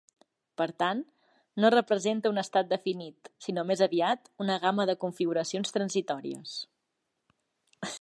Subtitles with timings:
[0.59, 1.01] Per tant,
[1.63, 6.61] no representa un estat definit, sinó més aviat una gamma de configuracions transitòries.